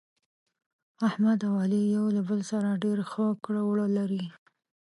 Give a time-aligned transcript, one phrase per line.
[1.07, 4.23] احمد او علي یو له بل سره ډېر ښه کړه وړه لري.